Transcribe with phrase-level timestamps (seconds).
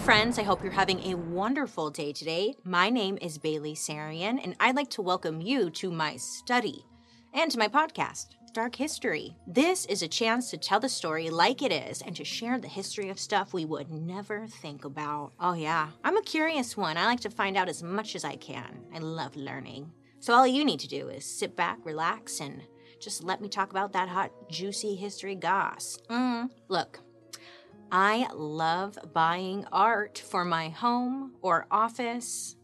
[0.00, 0.38] Friends.
[0.38, 2.54] I hope you're having a wonderful day today.
[2.64, 6.84] My name is Bailey Sarian, and I'd like to welcome you to my study
[7.34, 9.36] and to my podcast, Dark History.
[9.46, 12.68] This is a chance to tell the story like it is and to share the
[12.68, 15.32] history of stuff we would never think about.
[15.40, 15.88] Oh, yeah.
[16.04, 16.96] I'm a curious one.
[16.96, 18.84] I like to find out as much as I can.
[18.94, 19.90] I love learning.
[20.20, 22.62] So, all you need to do is sit back, relax, and
[23.00, 25.98] just let me talk about that hot, juicy history goss.
[26.08, 27.00] Mm, look,
[27.90, 32.54] I love buying art for my home or office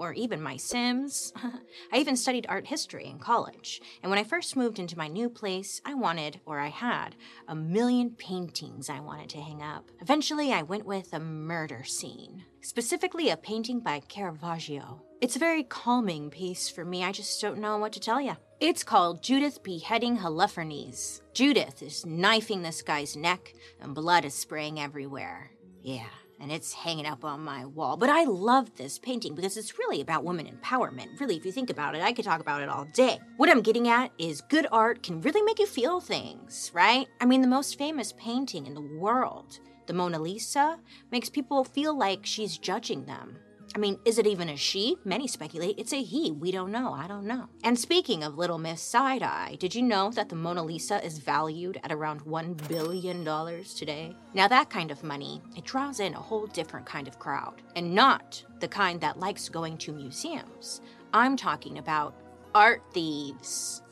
[0.00, 1.32] or even my Sims.
[1.92, 3.82] I even studied art history in college.
[4.02, 7.14] And when I first moved into my new place, I wanted, or I had,
[7.46, 9.90] a million paintings I wanted to hang up.
[10.00, 15.02] Eventually, I went with a murder scene, specifically a painting by Caravaggio.
[15.20, 17.04] It's a very calming piece for me.
[17.04, 18.38] I just don't know what to tell you.
[18.58, 21.20] It's called Judith Beheading Holofernes.
[21.34, 25.50] Judith is knifing this guy's neck, and blood is spraying everywhere.
[25.82, 26.08] Yeah,
[26.40, 27.96] and it's hanging up on my wall.
[27.96, 31.20] But I love this painting because it's really about women empowerment.
[31.20, 33.18] Really, if you think about it, I could talk about it all day.
[33.36, 37.06] What I'm getting at is good art can really make you feel things, right?
[37.20, 40.78] I mean, the most famous painting in the world, the Mona Lisa,
[41.10, 43.36] makes people feel like she's judging them.
[43.72, 44.96] I mean, is it even a she?
[45.04, 46.32] Many speculate it's a he.
[46.32, 46.92] We don't know.
[46.92, 47.48] I don't know.
[47.62, 51.18] And speaking of Little Miss Side Eye, did you know that the Mona Lisa is
[51.18, 53.24] valued at around $1 billion
[53.64, 54.16] today?
[54.34, 57.94] Now, that kind of money, it draws in a whole different kind of crowd, and
[57.94, 60.80] not the kind that likes going to museums.
[61.14, 62.14] I'm talking about
[62.54, 63.82] art thieves.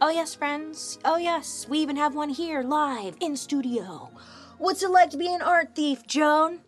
[0.00, 0.98] Oh, yes, friends.
[1.04, 1.66] Oh, yes.
[1.68, 4.10] We even have one here live in studio.
[4.58, 6.60] What's it like to be an art thief, Joan?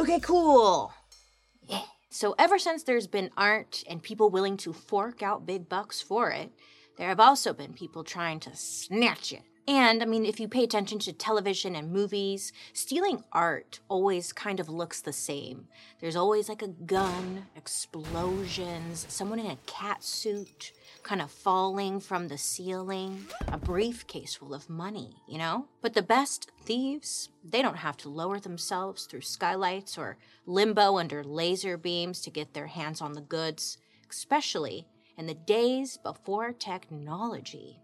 [0.00, 0.94] Okay, cool.
[1.68, 1.82] Yeah.
[2.08, 6.30] So, ever since there's been art and people willing to fork out big bucks for
[6.30, 6.52] it,
[6.96, 9.42] there have also been people trying to snatch it.
[9.68, 14.58] And I mean, if you pay attention to television and movies, stealing art always kind
[14.58, 15.68] of looks the same.
[16.00, 22.28] There's always like a gun, explosions, someone in a cat suit kind of falling from
[22.28, 25.66] the ceiling, a briefcase full of money, you know?
[25.82, 31.24] But the best thieves, they don't have to lower themselves through skylights or limbo under
[31.24, 33.78] laser beams to get their hands on the goods,
[34.10, 37.80] especially in the days before technology.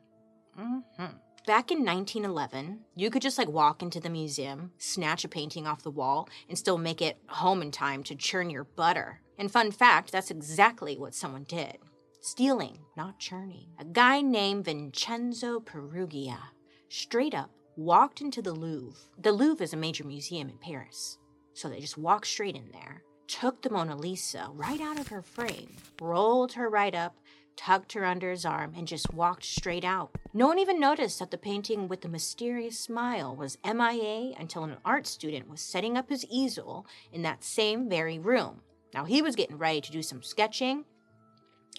[0.58, 1.16] Mm-hmm.
[1.46, 5.82] Back in 1911, you could just like walk into the museum, snatch a painting off
[5.82, 9.20] the wall, and still make it home in time to churn your butter.
[9.38, 11.78] And fun fact, that's exactly what someone did.
[12.26, 13.68] Stealing, not churning.
[13.78, 16.40] A guy named Vincenzo Perugia
[16.88, 18.98] straight up walked into the Louvre.
[19.16, 21.18] The Louvre is a major museum in Paris.
[21.54, 25.22] So they just walked straight in there, took the Mona Lisa right out of her
[25.22, 27.16] frame, rolled her right up,
[27.54, 30.10] tucked her under his arm, and just walked straight out.
[30.34, 34.78] No one even noticed that the painting with the mysterious smile was MIA until an
[34.84, 38.62] art student was setting up his easel in that same very room.
[38.92, 40.86] Now he was getting ready to do some sketching,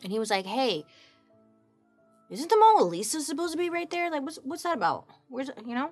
[0.03, 0.85] and he was like, "Hey,
[2.29, 4.11] isn't the Mona Lisa supposed to be right there?
[4.11, 5.07] Like, what's what's that about?
[5.29, 5.91] Where's you know?"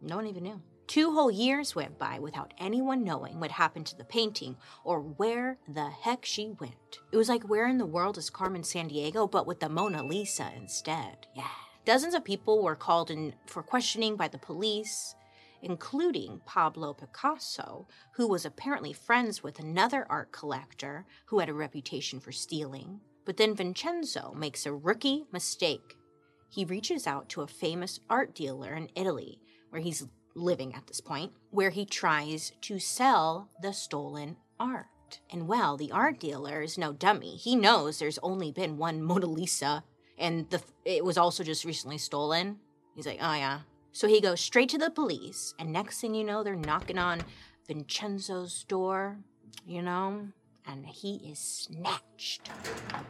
[0.00, 0.62] No one even knew.
[0.90, 5.56] Two whole years went by without anyone knowing what happened to the painting or where
[5.68, 6.98] the heck she went.
[7.12, 10.50] It was like where in the world is Carmen Sandiego, but with the Mona Lisa
[10.56, 11.28] instead.
[11.36, 11.46] Yeah.
[11.84, 15.14] Dozens of people were called in for questioning by the police,
[15.62, 22.18] including Pablo Picasso, who was apparently friends with another art collector who had a reputation
[22.18, 23.00] for stealing.
[23.30, 25.96] But then Vincenzo makes a rookie mistake.
[26.48, 31.00] He reaches out to a famous art dealer in Italy, where he's living at this
[31.00, 35.20] point, where he tries to sell the stolen art.
[35.30, 37.36] And well, the art dealer is no dummy.
[37.36, 39.84] He knows there's only been one Mona Lisa,
[40.18, 42.58] and the it was also just recently stolen.
[42.96, 43.60] He's like, oh yeah.
[43.92, 47.22] So he goes straight to the police, and next thing you know, they're knocking on
[47.68, 49.18] Vincenzo's door,
[49.64, 50.30] you know,
[50.70, 52.50] and he is snatched,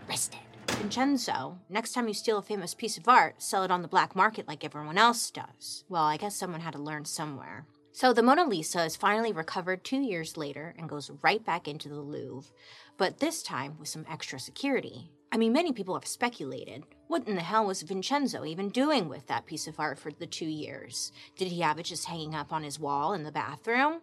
[0.09, 0.41] arrested.
[0.69, 4.17] Vincenzo, next time you steal a famous piece of art, sell it on the black
[4.17, 5.85] market like everyone else does.
[5.89, 7.67] Well, I guess someone had to learn somewhere.
[7.93, 11.89] So the Mona Lisa is finally recovered two years later and goes right back into
[11.89, 12.51] the Louvre,
[12.97, 15.11] but this time with some extra security.
[15.33, 19.27] I mean, many people have speculated what in the hell was Vincenzo even doing with
[19.27, 21.13] that piece of art for the two years?
[21.37, 24.01] Did he have it just hanging up on his wall in the bathroom?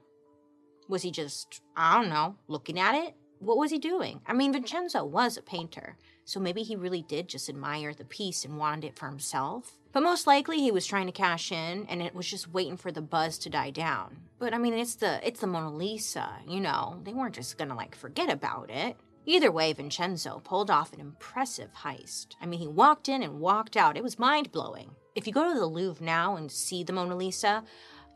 [0.90, 3.16] Was he just, I don't know, looking at it?
[3.40, 4.22] What was he doing?
[4.26, 8.44] I mean, Vincenzo was a painter, so maybe he really did just admire the piece
[8.44, 9.78] and wanted it for himself.
[9.94, 12.92] But most likely he was trying to cash in and it was just waiting for
[12.92, 14.18] the buzz to die down.
[14.40, 17.00] But I mean, it's the it's the Mona Lisa, you know.
[17.04, 18.98] They weren't just going to like forget about it.
[19.26, 22.28] Either way, Vincenzo pulled off an impressive heist.
[22.42, 23.98] I mean, he walked in and walked out.
[23.98, 24.92] It was mind blowing.
[25.16, 27.64] If you go to the Louvre now and see the Mona Lisa,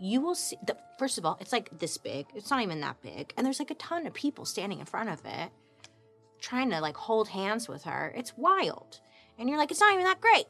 [0.01, 2.25] you will see the first of all, it's like this big.
[2.33, 3.33] It's not even that big.
[3.37, 5.51] And there's like a ton of people standing in front of it
[6.39, 8.11] trying to like hold hands with her.
[8.15, 8.99] It's wild.
[9.37, 10.45] And you're like, it's not even that great.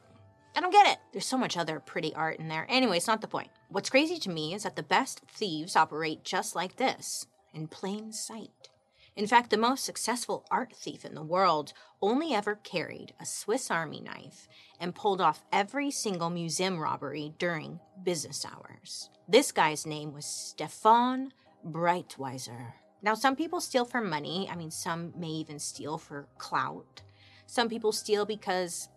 [0.56, 0.98] I don't get it.
[1.12, 2.66] There's so much other pretty art in there.
[2.68, 3.48] Anyway, it's not the point.
[3.68, 8.12] What's crazy to me is that the best thieves operate just like this, in plain
[8.12, 8.68] sight.
[9.14, 13.70] In fact, the most successful art thief in the world only ever carried a Swiss
[13.70, 14.48] Army knife
[14.80, 19.10] and pulled off every single museum robbery during business hours.
[19.28, 21.32] This guy's name was Stefan
[21.66, 22.72] Breitwieser.
[23.02, 24.48] Now, some people steal for money.
[24.50, 27.02] I mean, some may even steal for clout.
[27.46, 28.88] Some people steal because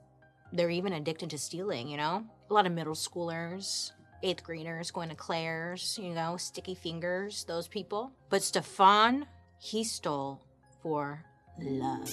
[0.53, 2.23] they're even addicted to stealing, you know?
[2.49, 3.91] A lot of middle schoolers,
[4.23, 8.11] eighth graders going to Claire's, you know, sticky fingers, those people.
[8.29, 9.25] But Stefan,
[9.57, 10.41] he stole
[10.81, 11.23] for
[11.59, 12.09] love.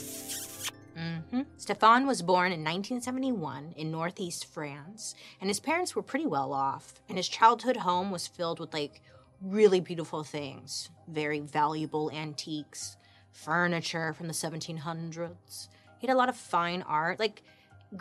[0.96, 1.42] Mm-hmm.
[1.56, 6.94] Stefan was born in 1971 in northeast France, and his parents were pretty well off.
[7.08, 9.00] And his childhood home was filled with like
[9.40, 12.96] really beautiful things, very valuable antiques,
[13.32, 15.68] furniture from the 1700s.
[15.98, 17.18] He had a lot of fine art.
[17.18, 17.42] Like,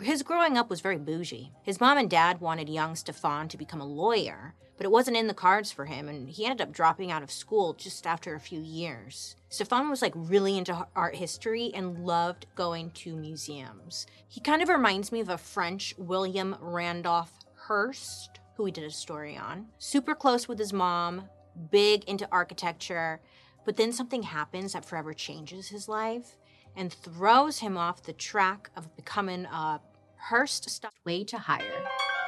[0.00, 1.52] his growing up was very bougie.
[1.62, 5.26] His mom and dad wanted young Stefan to become a lawyer, but it wasn't in
[5.26, 8.40] the cards for him, and he ended up dropping out of school just after a
[8.40, 9.36] few years.
[9.50, 14.06] Stefan was like really into art history and loved going to museums.
[14.28, 18.90] He kind of reminds me of a French William Randolph Hearst, who we did a
[18.90, 19.66] story on.
[19.78, 21.28] Super close with his mom,
[21.70, 23.20] big into architecture,
[23.64, 26.36] but then something happens that forever changes his life
[26.76, 29.80] and throws him off the track of becoming a
[30.16, 31.84] Hearst style way to hire.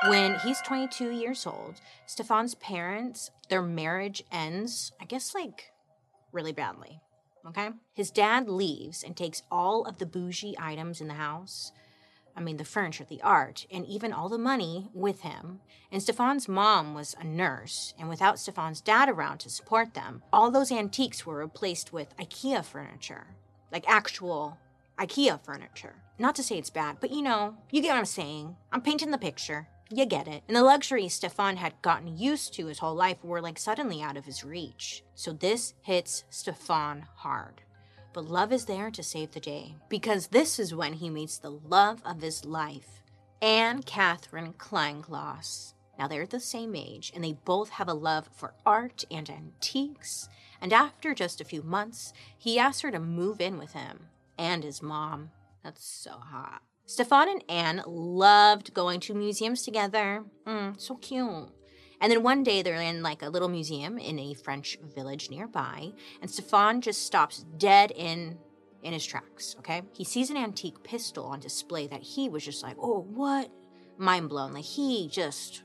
[0.08, 5.73] When he's 22 years old, Stefan's parents, their marriage ends, I guess, like
[6.32, 7.00] really badly.
[7.46, 7.70] Okay?
[7.93, 11.73] His dad leaves and takes all of the bougie items in the house
[12.37, 15.61] I mean, the furniture, the art, and even all the money with him.
[15.93, 20.50] And Stefan's mom was a nurse, and without Stefan's dad around to support them, all
[20.50, 23.37] those antiques were replaced with IKEA furniture.
[23.73, 24.59] Like actual
[24.99, 25.97] IKEA furniture.
[26.19, 28.57] Not to say it's bad, but you know, you get what I'm saying.
[28.73, 29.69] I'm painting the picture.
[29.91, 30.43] You get it.
[30.49, 34.17] And the luxuries Stefan had gotten used to his whole life were like suddenly out
[34.17, 35.03] of his reach.
[35.15, 37.63] So this hits Stefan hard
[38.15, 41.51] but love is there to save the day because this is when he meets the
[41.51, 43.03] love of his life,
[43.43, 45.75] Anne Catherine Kleinklaus.
[45.99, 50.29] Now they're the same age and they both have a love for art and antiques.
[50.65, 54.07] And after just a few months, he asks her to move in with him
[54.39, 55.29] and his mom.
[55.63, 56.63] That's so hot.
[56.87, 60.25] Stefan and Anne loved going to museums together.
[60.47, 61.51] Mm, so cute.
[62.01, 65.93] And then one day they're in like a little museum in a French village nearby,
[66.23, 68.39] and Stefan just stops dead in
[68.83, 69.83] in his tracks, okay?
[69.93, 73.51] He sees an antique pistol on display that he was just like, "Oh, what?"
[73.99, 74.55] Mind blown.
[74.55, 75.63] Like he just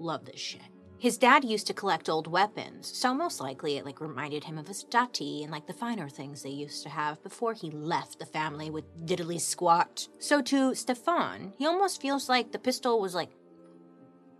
[0.00, 0.62] loved this shit.
[1.02, 4.68] His dad used to collect old weapons, so most likely it like reminded him of
[4.68, 8.24] his dati and like the finer things they used to have before he left the
[8.24, 10.06] family with diddly squat.
[10.20, 13.30] So to Stefan, he almost feels like the pistol was like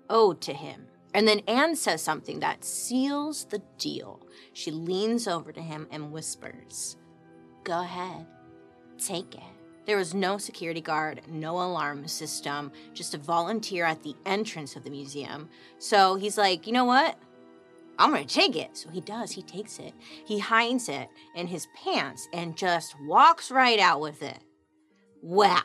[0.09, 0.87] owed to him.
[1.13, 4.25] And then Anne says something that seals the deal.
[4.53, 6.97] She leans over to him and whispers,
[7.65, 8.25] Go ahead,
[8.99, 9.52] take it.
[9.85, 14.85] There was no security guard, no alarm system, just a volunteer at the entrance of
[14.85, 15.49] the museum.
[15.79, 17.19] So he's like, You know what?
[17.99, 18.77] I'm gonna take it.
[18.77, 19.95] So he does, he takes it.
[20.25, 24.39] He hides it in his pants and just walks right out with it.
[25.21, 25.63] Wow.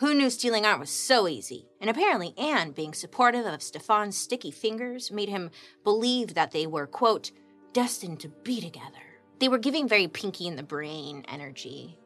[0.00, 1.66] Who knew stealing art was so easy?
[1.80, 5.50] And apparently, Anne, being supportive of Stefan's sticky fingers, made him
[5.84, 7.30] believe that they were, quote,
[7.72, 8.98] destined to be together.
[9.38, 11.98] They were giving very Pinky in the Brain energy.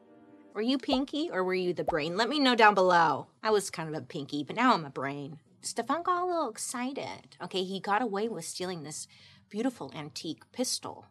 [0.58, 2.16] Were you Pinky or were you the brain?
[2.16, 3.28] Let me know down below.
[3.44, 5.38] I was kind of a Pinky, but now I'm a brain.
[5.60, 7.36] Stefan got a little excited.
[7.40, 9.06] Okay, he got away with stealing this
[9.50, 11.06] beautiful antique pistol.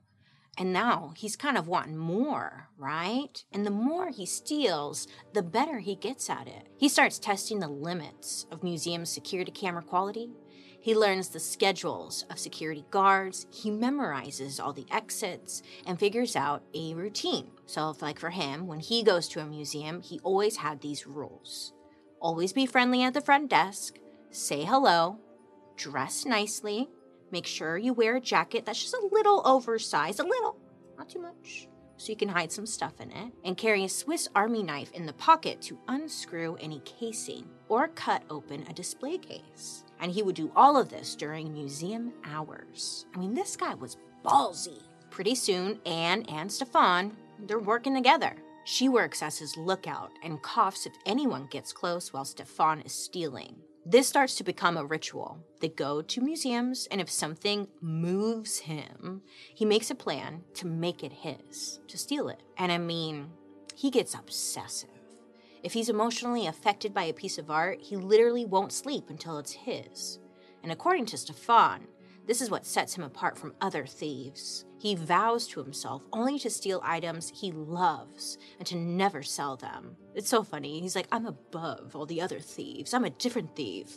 [0.58, 3.42] And now he's kind of wanting more, right?
[3.54, 6.68] And the more he steals, the better he gets at it.
[6.76, 10.30] He starts testing the limits of museum security camera quality.
[10.80, 13.46] He learns the schedules of security guards.
[13.52, 17.52] He memorizes all the exits and figures out a routine.
[17.66, 21.08] So, if, like for him, when he goes to a museum, he always had these
[21.08, 21.74] rules
[22.20, 24.00] always be friendly at the front desk,
[24.32, 25.20] say hello,
[25.76, 26.90] dress nicely,
[27.32, 30.56] Make sure you wear a jacket that's just a little oversized, a little,
[30.98, 31.68] not too much,
[31.98, 35.06] so you can hide some stuff in it, and carry a Swiss Army knife in
[35.06, 39.84] the pocket to unscrew any casing or cut open a display case.
[40.00, 43.06] And he would do all of this during museum hours.
[43.16, 44.82] I mean, this guy was ballsy.
[45.10, 47.16] Pretty soon, Anne and Stefan,
[47.48, 48.36] they're working together.
[48.66, 53.56] She works as his lookout and coughs if anyone gets close while Stefan is stealing.
[53.86, 55.40] This starts to become a ritual.
[55.62, 59.22] They go to museums, and if something moves him,
[59.56, 62.44] he makes a plan to make it his, to steal it.
[62.58, 63.30] And I mean,
[63.74, 64.90] he gets obsessive.
[65.68, 69.52] If he's emotionally affected by a piece of art, he literally won't sleep until it's
[69.52, 70.18] his.
[70.64, 71.88] And according to Stefan,
[72.26, 74.64] this is what sets him apart from other thieves.
[74.80, 79.98] He vows to himself only to steal items he loves and to never sell them.
[80.16, 80.80] It's so funny.
[80.80, 82.94] He's like, I'm above all the other thieves.
[82.94, 83.94] I'm a different thief.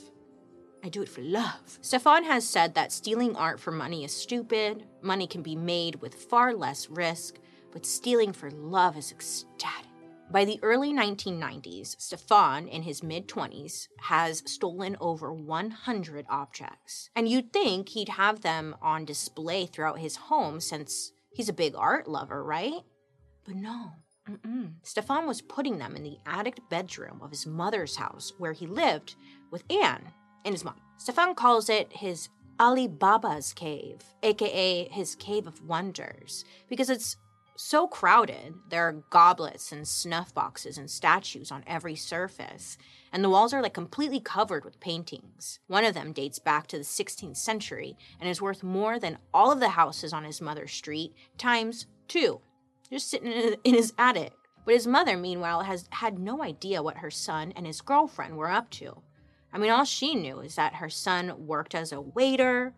[0.83, 1.79] I do it for love.
[1.83, 4.87] Stefan has said that stealing art for money is stupid.
[5.03, 7.39] Money can be made with far less risk,
[7.71, 9.90] but stealing for love is ecstatic.
[10.33, 17.11] By the early 1990s, Stefan, in his mid 20s, has stolen over 100 objects.
[17.17, 21.75] And you'd think he'd have them on display throughout his home since he's a big
[21.75, 22.83] art lover, right?
[23.45, 23.91] But no.
[24.31, 24.75] Mm-mm.
[24.85, 29.17] Stefan was putting them in the attic bedroom of his mother's house where he lived
[29.51, 30.13] with Anne
[30.45, 30.81] and his mom.
[30.99, 32.29] Stefan calls it his
[32.61, 37.17] Alibaba's cave, aka his cave of wonders, because it's
[37.61, 42.79] so crowded, there are goblets and snuff boxes and statues on every surface,
[43.13, 45.61] and the walls are like completely covered with paintings.
[45.67, 49.53] One of them dates back to the 16th century and is worth more than all
[49.53, 52.41] of the houses on his mother's street times two,
[52.91, 54.33] just sitting in his attic.
[54.65, 58.51] But his mother, meanwhile, has had no idea what her son and his girlfriend were
[58.51, 59.03] up to.
[59.53, 62.75] I mean, all she knew is that her son worked as a waiter,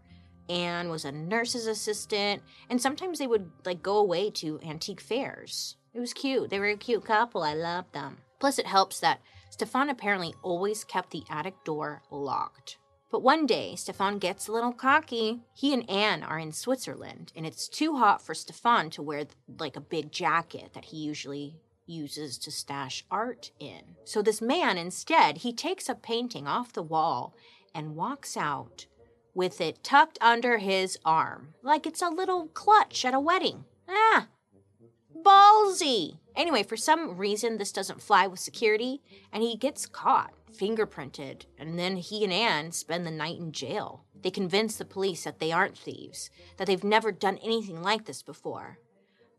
[0.49, 5.77] Anne was a nurse's assistant, and sometimes they would like go away to antique fairs.
[5.95, 6.51] It was cute.
[6.51, 7.43] They were a cute couple.
[7.43, 8.19] I loved them.
[8.39, 9.21] Plus, it helps that
[9.51, 12.79] Stefan apparently always kept the attic door locked.
[13.11, 15.43] But one day, Stefan gets a little cocky.
[15.55, 19.27] He and Anne are in Switzerland, and it's too hot for Stefan to wear
[19.59, 23.97] like a big jacket that he usually uses to stash art in.
[24.05, 27.35] So this man instead, he takes a painting off the wall
[27.75, 28.87] and walks out
[29.35, 33.65] with it tucked under his arm, like it's a little clutch at a wedding.
[33.89, 34.29] Ah,
[35.17, 36.19] ballsy.
[36.35, 41.79] Anyway, for some reason, this doesn't fly with security, and he gets caught, fingerprinted, and
[41.79, 44.05] then he and Anne spend the night in jail.
[44.23, 48.23] They convince the police that they aren't thieves, that they've never done anything like this
[48.23, 48.79] before.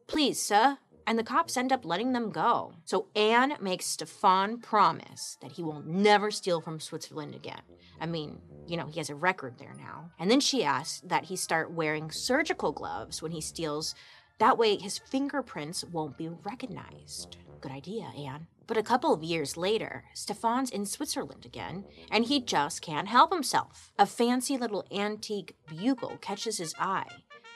[0.07, 2.75] Please, sir, and the cops end up letting them go.
[2.85, 7.61] So Anne makes Stefan promise that he will never steal from Switzerland again.
[8.03, 10.11] I mean, you know, he has a record there now.
[10.19, 13.95] And then she asks that he start wearing surgical gloves when he steals.
[14.39, 17.37] That way his fingerprints won't be recognized.
[17.61, 18.47] Good idea, Anne.
[18.67, 23.31] But a couple of years later, Stefan's in Switzerland again, and he just can't help
[23.31, 23.93] himself.
[23.97, 27.07] A fancy little antique bugle catches his eye,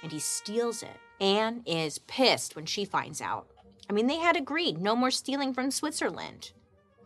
[0.01, 0.97] and he steals it.
[1.19, 3.47] Anne is pissed when she finds out.
[3.89, 6.51] I mean, they had agreed no more stealing from Switzerland.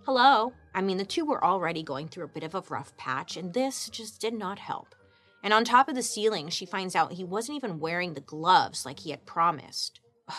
[0.03, 0.51] Hello?
[0.73, 3.53] I mean, the two were already going through a bit of a rough patch, and
[3.53, 4.95] this just did not help.
[5.43, 8.83] And on top of the ceiling, she finds out he wasn't even wearing the gloves
[8.83, 9.99] like he had promised.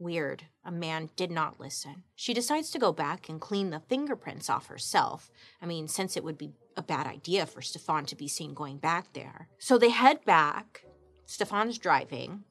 [0.00, 0.46] Weird.
[0.64, 2.02] A man did not listen.
[2.16, 5.30] She decides to go back and clean the fingerprints off herself.
[5.62, 8.78] I mean, since it would be a bad idea for Stefan to be seen going
[8.78, 9.48] back there.
[9.58, 10.84] So they head back.
[11.26, 12.42] Stefan's driving.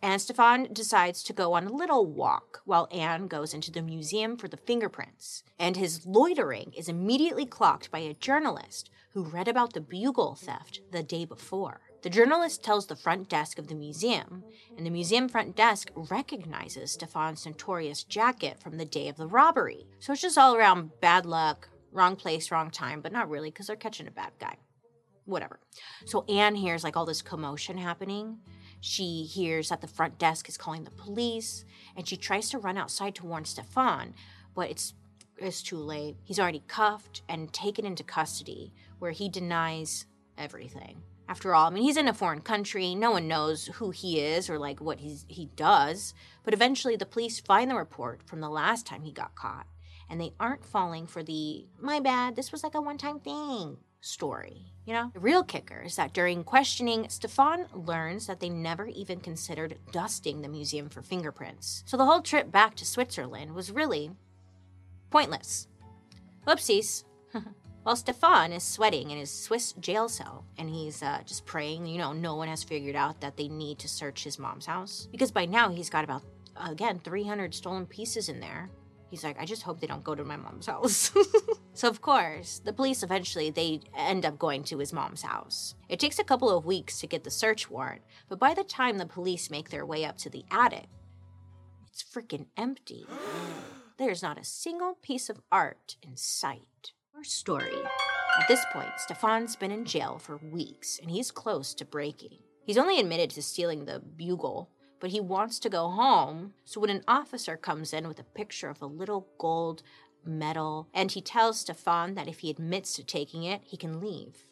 [0.00, 4.36] And Stefan decides to go on a little walk while Anne goes into the museum
[4.36, 5.42] for the fingerprints.
[5.58, 10.80] And his loitering is immediately clocked by a journalist who read about the bugle theft
[10.92, 11.80] the day before.
[12.02, 14.44] The journalist tells the front desk of the museum,
[14.76, 19.88] and the museum front desk recognizes Stefan's notorious jacket from the day of the robbery.
[19.98, 23.66] So it's just all around bad luck, wrong place, wrong time, but not really because
[23.66, 24.58] they're catching a bad guy.
[25.24, 25.58] Whatever.
[26.06, 28.38] So Anne hears like all this commotion happening.
[28.80, 31.64] She hears that the front desk is calling the police,
[31.96, 34.14] and she tries to run outside to warn Stefan,
[34.54, 34.94] but it's
[35.36, 36.16] it's too late.
[36.24, 40.06] He's already cuffed and taken into custody, where he denies
[40.36, 41.02] everything.
[41.28, 42.94] After all, I mean, he's in a foreign country.
[42.94, 46.14] No one knows who he is or like what he's, he does.
[46.42, 49.66] But eventually, the police find the report from the last time he got caught,
[50.08, 54.72] and they aren't falling for the "my bad, this was like a one-time thing" story.
[54.86, 59.20] You know, the real kicker is that during questioning, Stefan learns that they never even
[59.20, 61.84] considered dusting the museum for fingerprints.
[61.86, 64.10] So the whole trip back to Switzerland was really
[65.10, 65.68] pointless.
[66.46, 67.04] Whoopsies.
[67.82, 71.98] While Stefan is sweating in his Swiss jail cell and he's uh, just praying, you
[71.98, 75.08] know, no one has figured out that they need to search his mom's house.
[75.10, 76.22] Because by now he's got about,
[76.56, 78.68] again, 300 stolen pieces in there.
[79.10, 81.10] He's like, I just hope they don't go to my mom's house.
[81.74, 85.74] so of course, the police eventually they end up going to his mom's house.
[85.88, 88.98] It takes a couple of weeks to get the search warrant, but by the time
[88.98, 90.88] the police make their way up to the attic,
[91.86, 93.06] it's freaking empty.
[93.98, 96.92] There's not a single piece of art in sight.
[97.16, 97.74] Our story
[98.38, 102.38] At this point, Stefan's been in jail for weeks and he's close to breaking.
[102.64, 106.54] He's only admitted to stealing the bugle, but he wants to go home.
[106.64, 109.82] So when an officer comes in with a picture of a little gold
[110.24, 114.46] medal and he tells Stefan that if he admits to taking it, he can leave.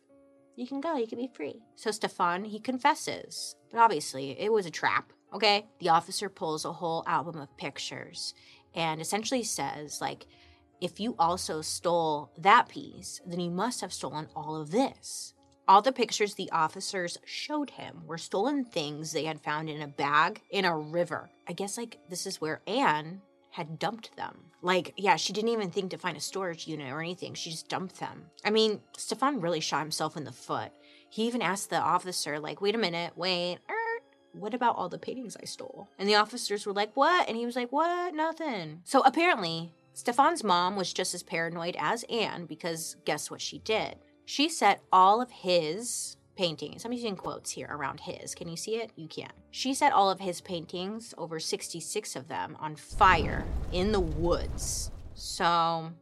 [0.56, 1.60] You can go, you can be free.
[1.74, 3.56] So Stefan, he confesses.
[3.70, 5.66] But obviously, it was a trap, okay?
[5.80, 8.32] The officer pulls a whole album of pictures
[8.74, 10.26] and essentially says, like,
[10.80, 15.34] if you also stole that piece, then you must have stolen all of this.
[15.68, 19.88] All the pictures the officers showed him were stolen things they had found in a
[19.88, 21.28] bag in a river.
[21.48, 23.20] I guess, like, this is where Anne
[23.50, 24.36] had dumped them.
[24.62, 27.34] Like, yeah, she didn't even think to find a storage unit or anything.
[27.34, 28.26] She just dumped them.
[28.44, 30.70] I mean, Stefan really shot himself in the foot.
[31.10, 34.98] He even asked the officer, like, wait a minute, wait, er, what about all the
[34.98, 35.88] paintings I stole?
[35.98, 37.28] And the officers were like, what?
[37.28, 38.14] And he was like, what?
[38.14, 38.82] Nothing.
[38.84, 43.96] So apparently, Stefan's mom was just as paranoid as Anne because guess what she did?
[44.26, 48.34] She set all of his paintings, I'm using quotes here around his.
[48.34, 48.90] Can you see it?
[48.96, 49.30] You can.
[49.52, 54.90] She set all of his paintings, over 66 of them, on fire in the woods.
[55.14, 55.92] So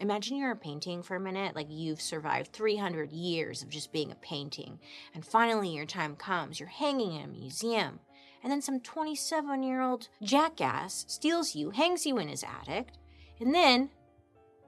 [0.00, 4.10] imagine you're a painting for a minute, like you've survived 300 years of just being
[4.10, 4.80] a painting,
[5.14, 8.00] and finally your time comes, you're hanging in a museum.
[8.42, 12.88] And then some 27 year old jackass steals you, hangs you in his attic,
[13.38, 13.90] and then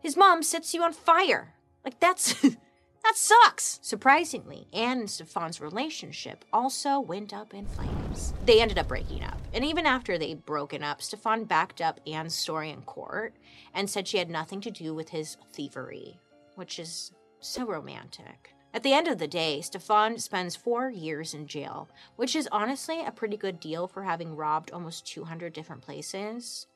[0.00, 1.54] his mom sets you on fire.
[1.84, 2.34] Like that's
[3.08, 3.80] that sucks.
[3.80, 8.34] Surprisingly, Anne and Stefan's relationship also went up in flames.
[8.44, 9.38] They ended up breaking up.
[9.54, 13.32] And even after they'd broken up, Stefan backed up Anne's story in court
[13.72, 16.18] and said she had nothing to do with his thievery,
[16.56, 18.54] which is so romantic.
[18.74, 23.02] At the end of the day, Stefan spends four years in jail, which is honestly
[23.02, 26.66] a pretty good deal for having robbed almost 200 different places.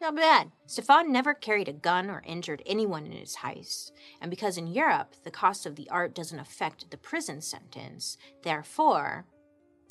[0.00, 0.52] Not bad.
[0.66, 5.14] Stefan never carried a gun or injured anyone in his heist, and because in Europe
[5.24, 9.24] the cost of the art doesn't affect the prison sentence, therefore,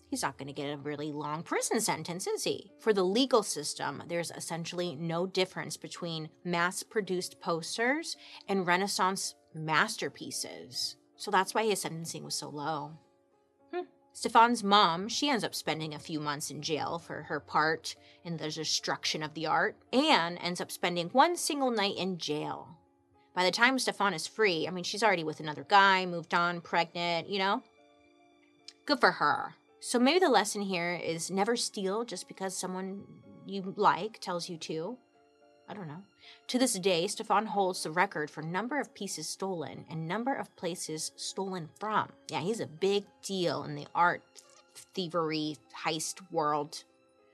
[0.09, 2.71] he's not going to get a really long prison sentence, is he?
[2.79, 8.15] For the legal system, there's essentially no difference between mass produced posters
[8.47, 10.97] and Renaissance masterpieces.
[11.17, 12.91] So that's why his sentencing was so low.
[14.17, 18.37] Stefan's mom, she ends up spending a few months in jail for her part in
[18.37, 19.75] the destruction of the art.
[19.91, 22.69] Anne ends up spending one single night in jail.
[23.33, 26.61] By the time Stefan is free, I mean, she's already with another guy, moved on,
[26.61, 27.61] pregnant, you know?
[28.85, 29.55] Good for her.
[29.81, 33.03] So maybe the lesson here is never steal just because someone
[33.45, 34.97] you like tells you to.
[35.67, 36.03] I don't know.
[36.47, 40.55] To this day, Stefan holds the record for number of pieces stolen and number of
[40.55, 42.09] places stolen from.
[42.29, 44.21] Yeah, he's a big deal in the art
[44.93, 46.83] thievery heist world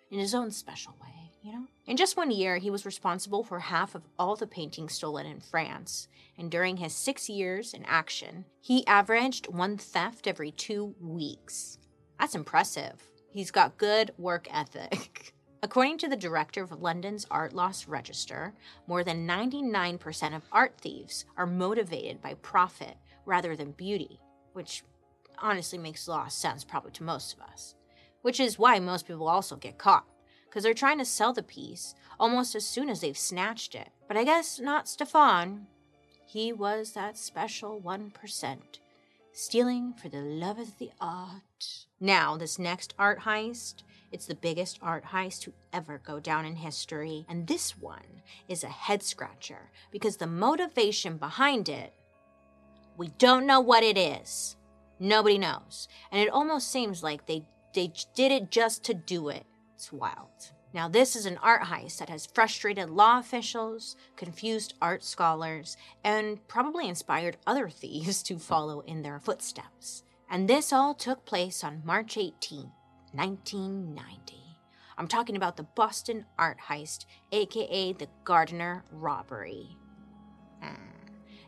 [0.10, 1.66] in his own special way, you know?
[1.88, 5.40] In just one year, he was responsible for half of all the paintings stolen in
[5.40, 6.08] France.
[6.38, 11.78] And during his six years in action, he averaged one theft every two weeks.
[12.20, 13.02] That's impressive.
[13.32, 15.34] He's got good work ethic.
[15.64, 18.56] According to the director of London's Art Loss Register,
[18.88, 22.98] more than 99% of art thieves are motivated by profit
[23.28, 24.20] rather than beauty,
[24.54, 24.84] which
[25.38, 27.76] honestly makes a lot of sense probably to most of us.
[28.24, 30.08] Which is why most people also get caught,
[30.46, 33.90] because they're trying to sell the piece almost as soon as they've snatched it.
[34.08, 35.68] But I guess not Stefan.
[36.26, 38.58] He was that special 1%,
[39.32, 41.86] stealing for the love of the art.
[42.00, 46.56] Now, this next art heist it's the biggest art heist to ever go down in
[46.56, 47.26] history.
[47.30, 51.94] And this one is a head scratcher because the motivation behind it,
[52.98, 54.58] we don't know what it is.
[55.00, 55.88] Nobody knows.
[56.12, 59.46] And it almost seems like they, they did it just to do it.
[59.76, 60.52] It's wild.
[60.74, 66.46] Now, this is an art heist that has frustrated law officials, confused art scholars, and
[66.48, 70.04] probably inspired other thieves to follow in their footsteps.
[70.30, 72.72] And this all took place on March 18,
[73.14, 74.36] 1990.
[74.98, 79.78] I'm talking about the Boston art heist, aka the Gardner robbery.
[80.62, 80.76] Hmm.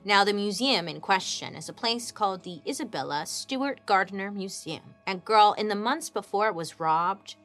[0.04, 4.96] Now, the museum in question is a place called the Isabella Stewart Gardner Museum.
[5.06, 7.36] And, girl, in the months before it was robbed,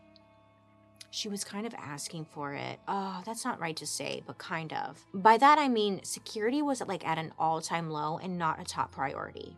[1.11, 2.79] she was kind of asking for it.
[2.87, 5.05] Oh, that's not right to say, but kind of.
[5.15, 8.93] By that I mean security was like at an all-time low and not a top
[8.93, 9.57] priority.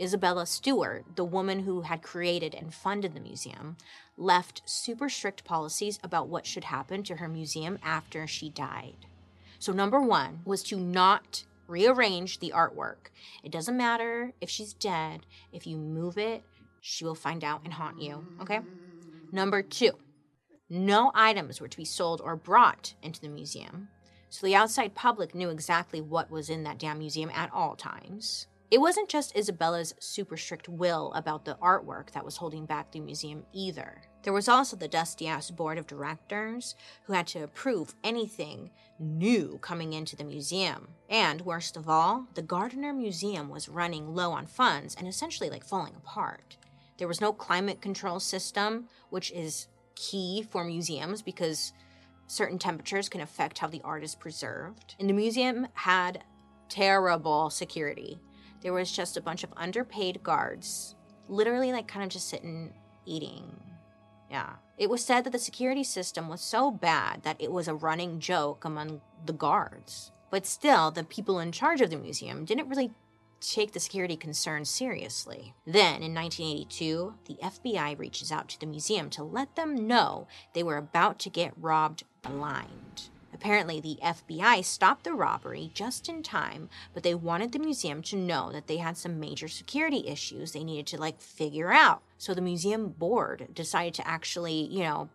[0.00, 3.76] Isabella Stewart, the woman who had created and funded the museum,
[4.16, 9.06] left super strict policies about what should happen to her museum after she died.
[9.58, 13.10] So, number one was to not rearrange the artwork.
[13.42, 16.44] It doesn't matter if she's dead, if you move it,
[16.80, 18.60] she will find out and haunt you, okay?
[19.32, 19.92] Number two,
[20.68, 23.88] no items were to be sold or brought into the museum.
[24.28, 28.46] so the outside public knew exactly what was in that damn museum at all times.
[28.68, 32.98] It wasn't just Isabella's super strict will about the artwork that was holding back the
[32.98, 34.02] museum either.
[34.24, 36.74] There was also the dusty ass board of directors
[37.04, 40.88] who had to approve anything new coming into the museum.
[41.08, 45.64] And worst of all, the Gardner Museum was running low on funds and essentially like
[45.64, 46.56] falling apart.
[46.98, 51.72] There was no climate control system, which is key for museums because
[52.26, 54.96] certain temperatures can affect how the art is preserved.
[54.98, 56.24] And the museum had
[56.68, 58.18] terrible security.
[58.60, 60.94] There was just a bunch of underpaid guards,
[61.28, 62.72] literally like kind of just sitting
[63.04, 63.56] eating
[64.30, 64.54] yeah.
[64.76, 68.20] It was said that the security system was so bad that it was a running
[68.20, 70.12] joke among the guards.
[70.30, 72.92] But still, the people in charge of the museum didn't really
[73.40, 75.54] take the security concerns seriously.
[75.64, 80.62] Then, in 1982, the FBI reaches out to the museum to let them know they
[80.62, 83.10] were about to get robbed blind.
[83.36, 88.16] Apparently, the FBI stopped the robbery just in time, but they wanted the museum to
[88.16, 92.00] know that they had some major security issues they needed to like figure out.
[92.16, 95.10] So the museum board decided to actually, you know,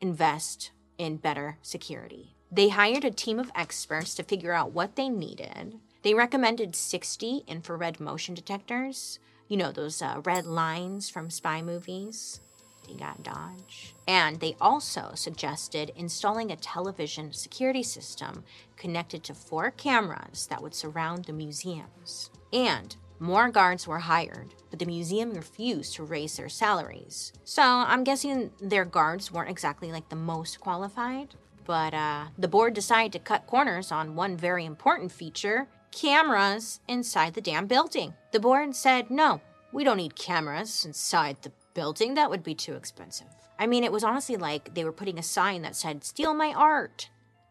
[0.00, 2.34] invest in better security.
[2.50, 5.80] They hired a team of experts to figure out what they needed.
[6.00, 12.40] They recommended 60 infrared motion detectors, you know, those uh, red lines from spy movies.
[12.86, 13.94] They got Dodge.
[14.06, 18.44] And they also suggested installing a television security system
[18.76, 22.30] connected to four cameras that would surround the museums.
[22.52, 27.32] And more guards were hired, but the museum refused to raise their salaries.
[27.44, 31.34] So I'm guessing their guards weren't exactly like the most qualified.
[31.64, 37.34] But uh, the board decided to cut corners on one very important feature cameras inside
[37.34, 38.12] the damn building.
[38.32, 39.40] The board said, no,
[39.72, 43.26] we don't need cameras inside the building, that would be too expensive.
[43.58, 46.52] I mean, it was honestly like they were putting a sign that said, Steal my
[46.52, 47.10] art,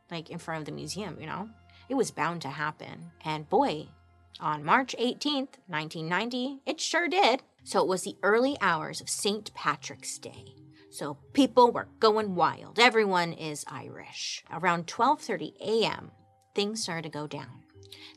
[0.10, 1.50] like in front of the museum, you know?
[1.90, 3.12] It was bound to happen.
[3.24, 3.88] And boy,
[4.40, 7.44] on March 18th, 1990, it sure did.
[7.64, 9.54] So it was the early hours of St.
[9.54, 10.56] Patrick's Day.
[10.90, 12.78] So people were going wild.
[12.78, 14.44] Everyone is Irish.
[14.52, 16.12] Around 12:30 a.m.,
[16.54, 17.63] things started to go down.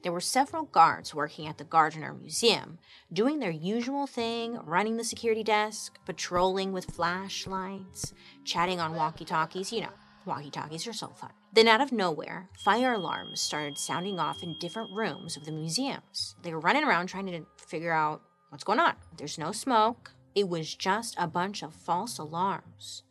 [0.02, 2.78] There were several guards working at the Gardner Museum,
[3.12, 8.12] doing their usual thing, running the security desk, patrolling with flashlights,
[8.44, 9.72] chatting on walkie talkies.
[9.72, 9.92] You know,
[10.24, 11.30] walkie talkies are so fun.
[11.52, 16.36] Then, out of nowhere, fire alarms started sounding off in different rooms of the museums.
[16.42, 18.94] They were running around trying to figure out what's going on.
[19.16, 20.12] There's no smoke.
[20.34, 23.04] It was just a bunch of false alarms.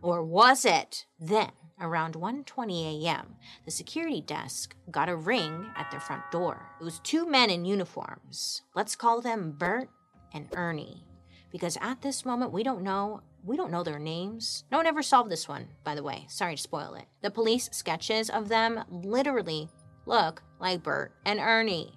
[0.00, 1.06] Or was it?
[1.18, 6.70] Then, Around 1:20 a.m., the security desk got a ring at their front door.
[6.80, 8.62] It was two men in uniforms.
[8.74, 9.88] Let's call them Bert
[10.32, 11.04] and Ernie.
[11.50, 14.64] Because at this moment we don't know we don't know their names.
[14.70, 16.26] No one ever solved this one, by the way.
[16.28, 17.06] Sorry to spoil it.
[17.22, 19.68] The police sketches of them literally
[20.04, 21.92] look like Bert and Ernie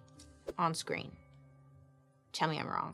[0.58, 1.12] on screen.
[2.34, 2.94] Tell me I'm wrong.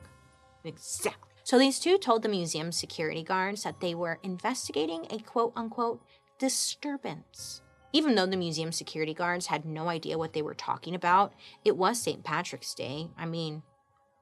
[0.63, 1.31] Exactly.
[1.43, 6.01] So these two told the museum security guards that they were investigating a quote unquote
[6.39, 7.61] disturbance.
[7.93, 11.77] Even though the museum security guards had no idea what they were talking about, it
[11.77, 12.23] was St.
[12.23, 13.09] Patrick's Day.
[13.17, 13.63] I mean,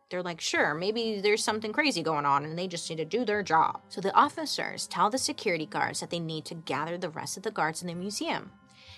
[0.09, 3.25] they're like, sure, maybe there's something crazy going on and they just need to do
[3.25, 3.81] their job.
[3.89, 7.43] So the officers tell the security guards that they need to gather the rest of
[7.43, 8.51] the guards in the museum.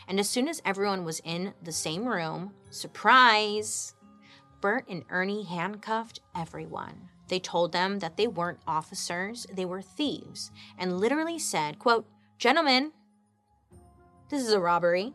[0.07, 3.95] And as soon as everyone was in the same room, surprise,
[4.61, 7.09] Bert and Ernie handcuffed everyone.
[7.27, 12.91] They told them that they weren't officers, they were thieves, and literally said, quote, Gentlemen,
[14.29, 15.13] this is a robbery.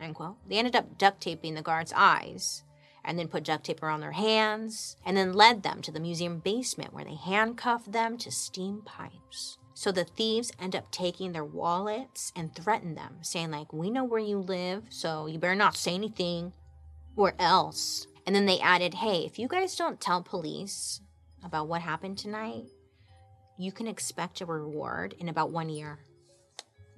[0.00, 0.36] End quote.
[0.48, 2.62] They ended up duct taping the guards' eyes
[3.04, 6.38] and then put duct tape around their hands and then led them to the museum
[6.40, 9.58] basement where they handcuffed them to steam pipes.
[9.74, 14.04] So the thieves end up taking their wallets and threaten them, saying, like, we know
[14.04, 16.52] where you live, so you better not say anything
[17.14, 18.06] or else.
[18.26, 21.00] And then they added, hey, if you guys don't tell police
[21.44, 22.64] about what happened tonight,
[23.58, 25.98] you can expect a reward in about one year.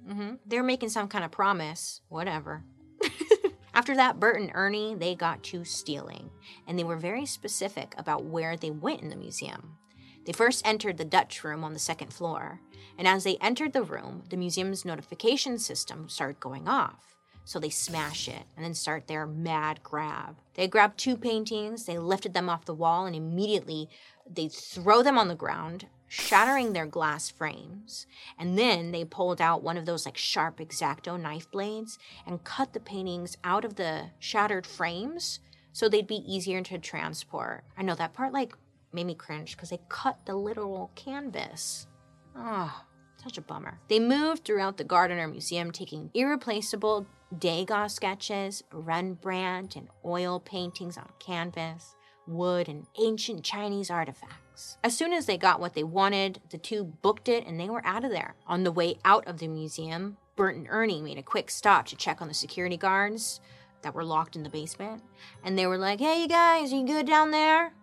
[0.09, 0.35] Mm-hmm.
[0.45, 2.01] They're making some kind of promise.
[2.09, 2.63] Whatever.
[3.73, 6.31] After that, Bert and Ernie, they got to stealing,
[6.67, 9.77] and they were very specific about where they went in the museum.
[10.25, 12.59] They first entered the Dutch room on the second floor,
[12.97, 17.15] and as they entered the room, the museum's notification system started going off.
[17.45, 20.35] So they smash it and then start their mad grab.
[20.55, 23.89] They grab two paintings, they lifted them off the wall, and immediately
[24.29, 28.05] they throw them on the ground, shattering their glass frames.
[28.37, 32.73] And then they pulled out one of those like sharp exacto knife blades and cut
[32.73, 35.39] the paintings out of the shattered frames
[35.71, 37.63] so they'd be easier to transport.
[37.77, 38.53] I know that part like
[38.91, 41.87] made me cringe because they cut the literal canvas.
[42.35, 42.83] Oh.
[43.21, 43.79] Such a bummer.
[43.89, 47.05] They moved throughout the Gardner Museum, taking irreplaceable
[47.37, 51.95] Degas sketches, Rembrandt, and oil paintings on canvas,
[52.29, 54.77] wood, and ancient Chinese artifacts.
[54.83, 57.85] As soon as they got what they wanted, the two booked it and they were
[57.85, 58.35] out of there.
[58.45, 61.95] On the way out of the museum, Bert and Ernie made a quick stop to
[61.95, 63.41] check on the security guards
[63.81, 65.01] that were locked in the basement.
[65.43, 67.73] And they were like, hey, you guys, you good down there?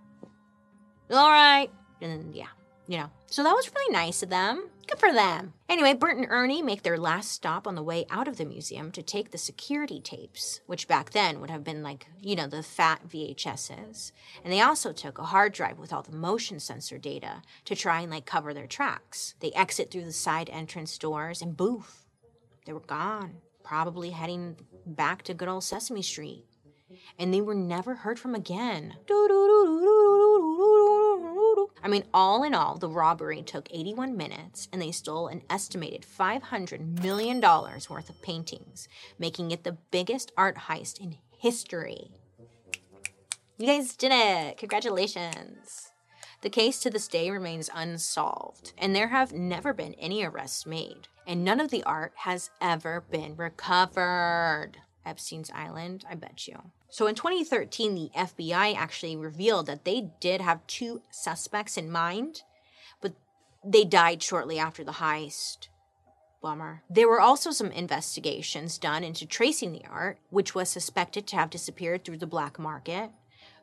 [1.10, 1.70] All right.
[2.00, 2.48] And then, yeah,
[2.86, 3.10] you know.
[3.26, 4.68] So that was really nice of them.
[4.88, 5.54] Good for them.
[5.68, 8.92] Anyway, Bert and Ernie make their last stop on the way out of the museum
[8.92, 12.62] to take the security tapes, which back then would have been like, you know, the
[12.62, 14.12] fat VHSs.
[14.44, 18.00] And they also took a hard drive with all the motion sensor data to try
[18.00, 19.34] and like cover their tracks.
[19.40, 22.06] They exit through the side entrance doors and boof,
[22.66, 26.44] they were gone, probably heading back to good old Sesame Street.
[27.18, 28.94] And they were never heard from again.
[31.82, 36.02] I mean, all in all, the robbery took 81 minutes and they stole an estimated
[36.02, 42.10] $500 million worth of paintings, making it the biggest art heist in history.
[43.58, 44.58] You guys did it!
[44.58, 45.92] Congratulations!
[46.42, 51.08] The case to this day remains unsolved, and there have never been any arrests made,
[51.26, 54.78] and none of the art has ever been recovered.
[55.06, 56.56] Epstein's Island, I bet you.
[56.88, 62.42] So in 2013, the FBI actually revealed that they did have two suspects in mind,
[63.00, 63.14] but
[63.64, 65.68] they died shortly after the heist.
[66.42, 66.82] Bummer.
[66.88, 71.50] There were also some investigations done into tracing the art, which was suspected to have
[71.50, 73.10] disappeared through the black market.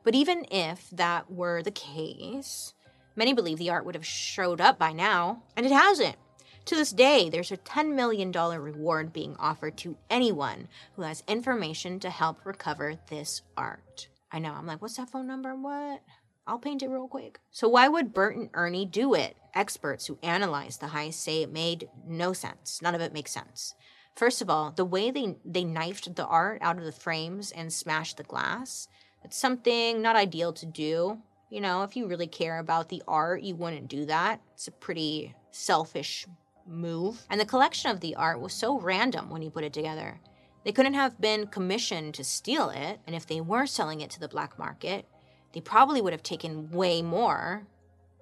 [0.04, 2.74] But even if that were the case,
[3.16, 6.18] many believe the art would have showed up by now, and it hasn't.
[6.66, 12.00] To this day, there's a $10 million reward being offered to anyone who has information
[12.00, 14.08] to help recover this art.
[14.32, 15.56] I know, I'm like, what's that phone number?
[15.56, 16.02] What?
[16.48, 17.40] I'll paint it real quick.
[17.52, 19.36] So, why would Bert and Ernie do it?
[19.54, 22.82] Experts who analyze the heist say it made no sense.
[22.82, 23.76] None of it makes sense.
[24.16, 27.74] First of all, the way they, they knifed the art out of the frames and
[27.74, 28.88] smashed the glass,
[29.24, 31.20] it's something not ideal to do.
[31.50, 34.42] You know, if you really care about the art, you wouldn't do that.
[34.54, 36.26] It's a pretty selfish
[36.68, 37.26] move.
[37.30, 40.20] And the collection of the art was so random when he put it together.
[40.64, 44.20] They couldn't have been commissioned to steal it, and if they were selling it to
[44.20, 45.06] the black market,
[45.54, 47.68] they probably would have taken way more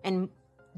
[0.03, 0.29] and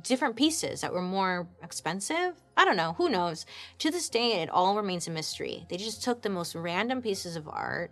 [0.02, 2.36] different pieces that were more expensive.
[2.58, 3.46] I don't know, who knows?
[3.80, 5.66] To this day, it all remains a mystery.
[5.70, 7.92] They just took the most random pieces of art,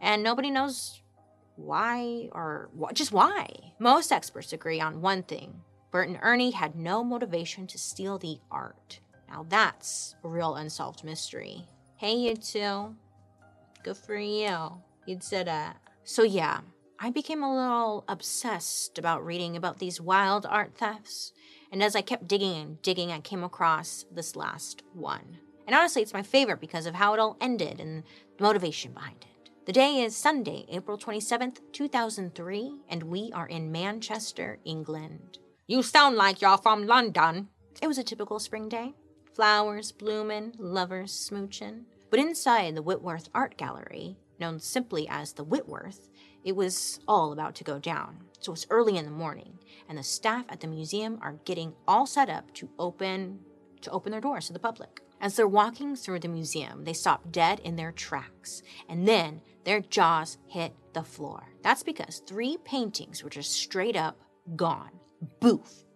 [0.00, 1.02] and nobody knows
[1.56, 3.74] why or just why.
[3.78, 8.38] Most experts agree on one thing Bert and Ernie had no motivation to steal the
[8.50, 9.00] art.
[9.30, 11.64] Now that's a real unsolved mystery.
[11.96, 12.96] Hey, you two.
[13.84, 14.82] Good for you.
[15.06, 15.72] You did it.
[16.02, 16.60] So, yeah,
[16.98, 21.32] I became a little obsessed about reading about these wild art thefts.
[21.70, 25.38] And as I kept digging and digging, I came across this last one.
[25.66, 28.02] And honestly, it's my favorite because of how it all ended and
[28.36, 29.50] the motivation behind it.
[29.66, 35.38] The day is Sunday, April 27th, 2003, and we are in Manchester, England.
[35.68, 37.48] You sound like you're from London.
[37.80, 38.94] It was a typical spring day
[39.40, 41.84] flowers blooming, lovers smooching.
[42.10, 46.10] But inside the Whitworth Art Gallery, known simply as the Whitworth,
[46.44, 48.18] it was all about to go down.
[48.40, 52.04] So it's early in the morning, and the staff at the museum are getting all
[52.04, 53.38] set up to open
[53.80, 55.00] to open their doors to the public.
[55.22, 59.80] As they're walking through the museum, they stop dead in their tracks, and then their
[59.80, 61.54] jaws hit the floor.
[61.62, 64.20] That's because three paintings were just straight up
[64.54, 64.90] gone.
[65.40, 65.86] Boof,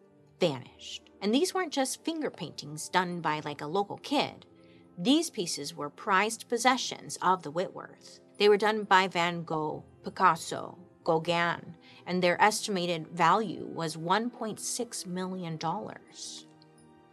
[0.40, 1.10] vanished.
[1.24, 4.44] And these weren't just finger paintings done by like a local kid.
[4.98, 8.20] These pieces were prized possessions of the Whitworth.
[8.38, 15.58] They were done by Van Gogh, Picasso, Gauguin, and their estimated value was $1.6 million.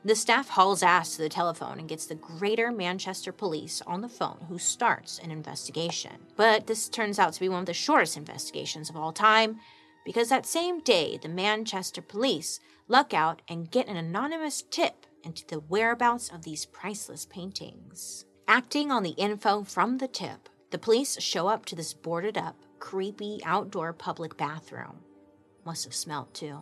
[0.04, 4.10] The staff hauls ass to the telephone and gets the Greater Manchester Police on the
[4.10, 6.18] phone, who starts an investigation.
[6.36, 9.62] But this turns out to be one of the shortest investigations of all time,
[10.04, 12.60] because that same day, the Manchester Police
[12.92, 18.26] luck out and get an anonymous tip into the whereabouts of these priceless paintings.
[18.50, 22.58] Acting on the info from the tip, the police show up to this boarded up,
[22.80, 24.98] creepy outdoor public bathroom.
[25.66, 26.60] Must have smelt too.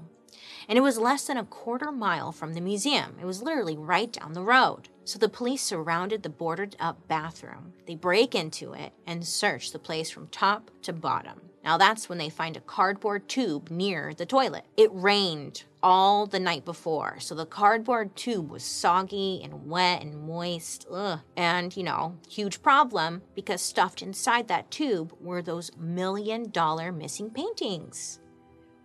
[0.68, 3.16] And it was less than a quarter mile from the museum.
[3.20, 4.88] It was literally right down the road.
[5.06, 7.74] So the police surrounded the boarded up bathroom.
[7.88, 11.49] They break into it and search the place from top to bottom.
[11.70, 14.66] Now that's when they find a cardboard tube near the toilet.
[14.76, 20.20] It rained all the night before, so the cardboard tube was soggy and wet and
[20.20, 20.88] moist.
[20.92, 21.20] Ugh.
[21.38, 27.30] And, you know, huge problem because stuffed inside that tube were those million dollar missing
[27.30, 28.20] paintings.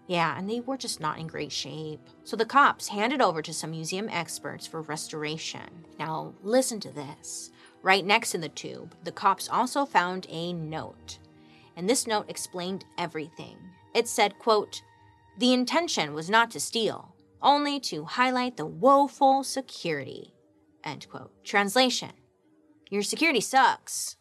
[0.06, 2.06] Yeah, and they were just not in great shape.
[2.24, 5.86] So the cops handed over to some museum experts for restoration.
[5.98, 7.50] Now, listen to this.
[7.80, 11.18] Right next to the tube, the cops also found a note.
[11.76, 13.56] And this note explained everything.
[13.94, 14.82] It said, quote,
[15.38, 20.34] "The intention was not to steal, only to highlight the woeful security."
[20.82, 21.32] End quote.
[21.44, 22.12] Translation:
[22.90, 24.16] Your security sucks.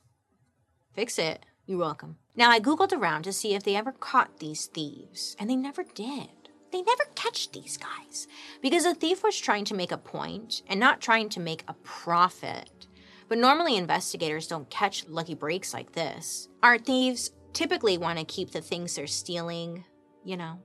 [0.93, 1.45] Fix it.
[1.65, 2.17] You're welcome.
[2.35, 5.83] Now, I Googled around to see if they ever caught these thieves, and they never
[5.83, 6.29] did.
[6.71, 8.27] They never catch these guys
[8.61, 11.75] because a thief was trying to make a point and not trying to make a
[11.75, 12.87] profit.
[13.29, 16.49] But normally, investigators don't catch lucky breaks like this.
[16.63, 19.85] Art thieves typically want to keep the things they're stealing,
[20.23, 20.59] you know.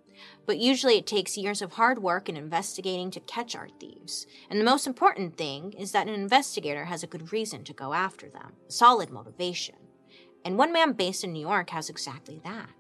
[0.47, 4.27] But usually, it takes years of hard work and investigating to catch art thieves.
[4.51, 7.93] And the most important thing is that an investigator has a good reason to go
[7.93, 9.77] after them solid motivation.
[10.45, 12.71] And one man based in New York has exactly that.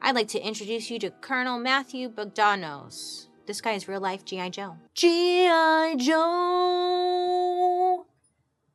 [0.00, 3.26] I'd like to introduce you to Colonel Matthew Bogdanos.
[3.46, 4.50] This guy is real life G.I.
[4.50, 4.76] Joe.
[4.94, 5.96] G.I.
[5.98, 8.06] Joe!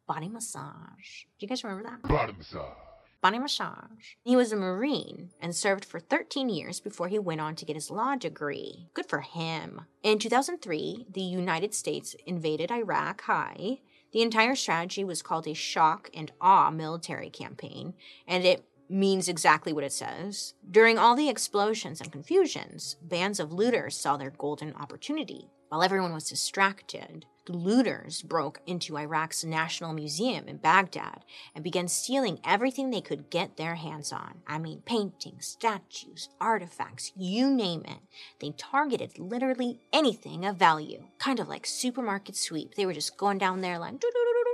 [0.06, 1.24] Body massage.
[1.40, 2.02] Do you guys remember that?
[2.08, 2.76] Body massage.
[3.24, 4.18] Body massage.
[4.26, 7.78] He was a Marine and served for 13 years before he went on to get
[7.78, 8.90] his law degree.
[8.94, 9.86] Good for him.
[10.04, 13.80] In 2003, the United States invaded Iraq High
[14.14, 17.96] the entire strategy was called a shock and awe military campaign,
[18.28, 20.54] and it means exactly what it says.
[20.70, 25.50] During all the explosions and confusions, bands of looters saw their golden opportunity.
[25.70, 31.26] While everyone was distracted, the looters broke into Iraq's National Museum in Baghdad
[31.56, 34.36] and began stealing everything they could get their hands on.
[34.48, 38.00] I mean, paintings, statues, artifacts, you name it.
[38.40, 41.04] They targeted literally anything of value.
[41.18, 42.76] Kind of like supermarket sweep.
[42.76, 44.02] They were just going down there like,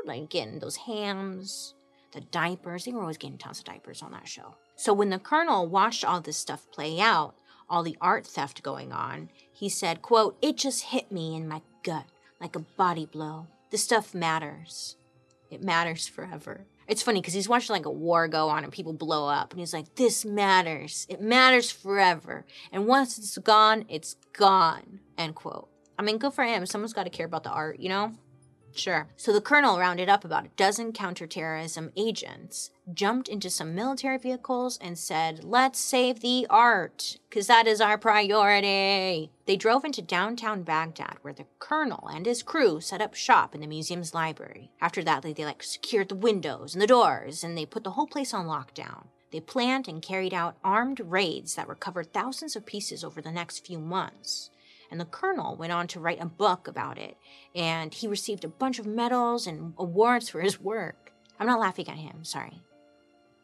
[0.05, 1.75] like getting those hams,
[2.11, 2.85] the diapers.
[2.85, 4.55] They were always getting tons of diapers on that show.
[4.75, 7.35] So when the colonel watched all this stuff play out,
[7.69, 11.61] all the art theft going on, he said, quote, it just hit me in my
[11.83, 12.05] gut
[12.39, 13.47] like a body blow.
[13.69, 14.95] This stuff matters.
[15.51, 16.65] It matters forever.
[16.87, 19.59] It's funny because he's watching like a war go on and people blow up, and
[19.59, 21.05] he's like, This matters.
[21.09, 22.45] It matters forever.
[22.71, 24.99] And once it's gone, it's gone.
[25.17, 25.69] End quote.
[25.97, 26.65] I mean, good for him.
[26.65, 28.13] Someone's got to care about the art, you know?
[28.75, 29.07] Sure.
[29.17, 34.77] So the colonel rounded up about a dozen counterterrorism agents, jumped into some military vehicles,
[34.81, 39.31] and said, Let's save the art, because that is our priority.
[39.45, 43.61] They drove into downtown Baghdad, where the colonel and his crew set up shop in
[43.61, 44.71] the museum's library.
[44.79, 47.91] After that, they, they like secured the windows and the doors, and they put the
[47.91, 49.07] whole place on lockdown.
[49.31, 53.65] They planned and carried out armed raids that recovered thousands of pieces over the next
[53.65, 54.49] few months.
[54.91, 57.17] And the colonel went on to write a book about it.
[57.55, 61.11] And he received a bunch of medals and awards for his work.
[61.39, 62.61] I'm not laughing at him, sorry.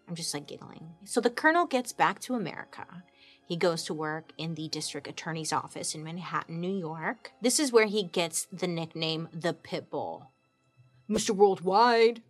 [0.07, 0.89] I'm just like giggling.
[1.03, 3.03] So the colonel gets back to America.
[3.47, 7.31] He goes to work in the district attorney's office in Manhattan, New York.
[7.41, 10.27] This is where he gets the nickname the Pitbull.
[11.09, 11.29] Mr.
[11.29, 12.23] Worldwide,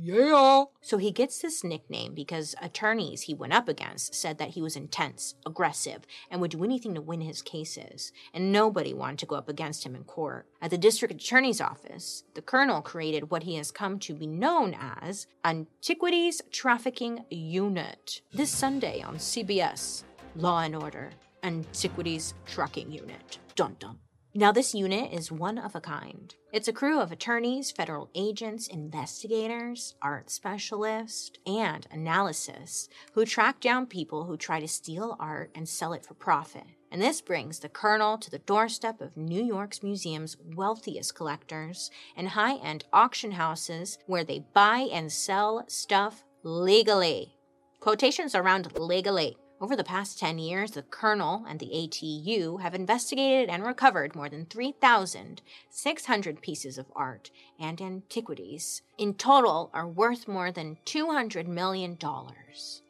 [0.00, 0.64] yeah.
[0.80, 4.76] So he gets this nickname because attorneys he went up against said that he was
[4.76, 9.36] intense, aggressive, and would do anything to win his cases, and nobody wanted to go
[9.36, 10.46] up against him in court.
[10.60, 14.76] At the district attorney's office, the colonel created what he has come to be known
[14.78, 18.22] as Antiquities Trafficking Unit.
[18.32, 20.04] This Sunday on CBS,
[20.36, 21.10] Law and Order,
[21.42, 23.38] Antiquities Tracking Unit.
[23.56, 23.98] Dun dun.
[24.34, 26.34] Now, this unit is one of a kind.
[26.54, 33.84] It's a crew of attorneys, federal agents, investigators, art specialists, and analysts who track down
[33.84, 36.64] people who try to steal art and sell it for profit.
[36.90, 42.28] And this brings the colonel to the doorstep of New York's museum's wealthiest collectors and
[42.28, 47.34] high end auction houses where they buy and sell stuff legally.
[47.80, 53.48] Quotations around legally over the past 10 years, the Colonel and the ATU have investigated
[53.48, 58.82] and recovered more than 3,600 pieces of art and antiquities.
[58.98, 61.96] In total, are worth more than $200 million.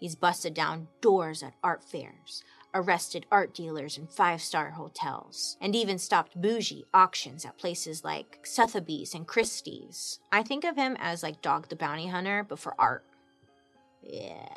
[0.00, 5.76] He's busted down doors at art fairs, arrested art dealers in five star hotels, and
[5.76, 10.20] even stopped bougie auctions at places like Sotheby's and Christie's.
[10.32, 13.04] I think of him as like Dog the Bounty Hunter, but for art.
[14.02, 14.48] Yeah.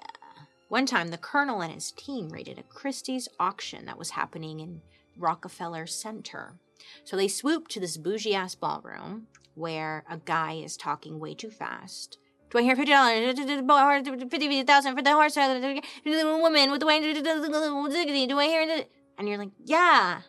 [0.76, 4.82] One time, the colonel and his team raided a Christie's auction that was happening in
[5.18, 6.60] Rockefeller Center.
[7.06, 11.50] So they swooped to this bougie ass ballroom where a guy is talking way too
[11.50, 12.18] fast.
[12.50, 13.40] Do I hear fifty dollars?
[14.30, 15.38] Fifty thousand for the horse?
[15.38, 15.60] Uh,
[16.04, 17.00] the woman with the way?
[18.28, 18.86] Do I hear?
[19.18, 20.24] And you're like, yeah,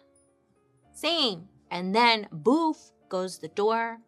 [0.94, 1.48] same.
[1.72, 2.76] And then boof
[3.08, 3.98] goes the door.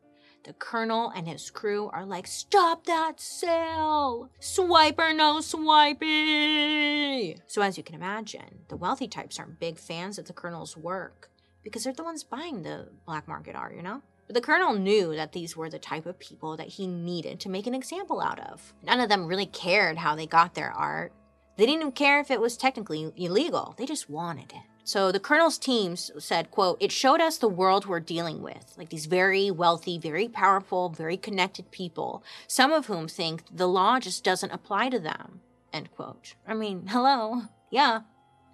[0.44, 4.30] The colonel and his crew are like, Stop that sale!
[4.40, 7.36] Swiper, no swipey!
[7.46, 11.30] So, as you can imagine, the wealthy types aren't big fans of the colonel's work
[11.62, 14.02] because they're the ones buying the black market art, you know?
[14.26, 17.48] But the colonel knew that these were the type of people that he needed to
[17.48, 18.74] make an example out of.
[18.82, 21.12] None of them really cared how they got their art.
[21.56, 23.74] They didn't even care if it was technically illegal.
[23.78, 24.77] They just wanted it.
[24.88, 28.88] So the colonel's team said, quote, it showed us the world we're dealing with, like
[28.88, 34.24] these very wealthy, very powerful, very connected people, some of whom think the law just
[34.24, 35.40] doesn't apply to them,
[35.74, 36.36] end quote.
[36.46, 37.42] I mean, hello.
[37.70, 38.00] Yeah,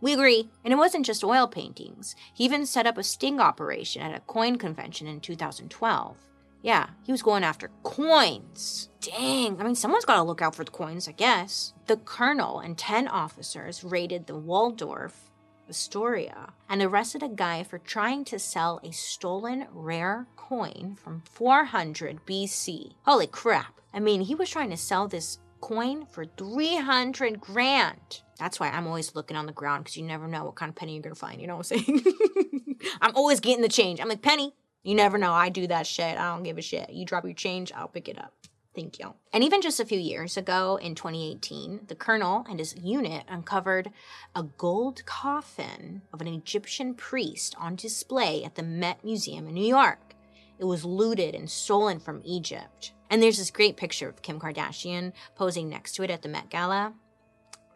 [0.00, 0.50] we agree.
[0.64, 2.16] And it wasn't just oil paintings.
[2.34, 6.16] He even set up a sting operation at a coin convention in 2012.
[6.62, 8.88] Yeah, he was going after coins.
[9.00, 11.74] Dang, I mean, someone's got to look out for the coins, I guess.
[11.86, 15.30] The colonel and 10 officers raided the Waldorf
[15.68, 22.24] Astoria and arrested a guy for trying to sell a stolen rare coin from 400
[22.26, 22.94] BC.
[23.04, 23.80] Holy crap.
[23.92, 28.20] I mean, he was trying to sell this coin for 300 grand.
[28.38, 30.76] That's why I'm always looking on the ground because you never know what kind of
[30.76, 31.40] penny you're going to find.
[31.40, 32.04] You know what I'm saying?
[33.00, 34.00] I'm always getting the change.
[34.00, 34.52] I'm like, Penny,
[34.82, 35.32] you never know.
[35.32, 36.18] I do that shit.
[36.18, 36.90] I don't give a shit.
[36.90, 38.34] You drop your change, I'll pick it up.
[38.74, 39.14] Thank you.
[39.32, 43.90] And even just a few years ago in 2018, the colonel and his unit uncovered
[44.34, 49.66] a gold coffin of an Egyptian priest on display at the Met Museum in New
[49.66, 50.14] York.
[50.58, 52.92] It was looted and stolen from Egypt.
[53.10, 56.50] And there's this great picture of Kim Kardashian posing next to it at the Met
[56.50, 56.94] Gala.